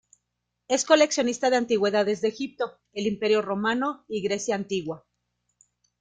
[0.67, 5.05] Es coleccionista de antigüedades de Egipto, el Imperio Romano y Grecia Antigua.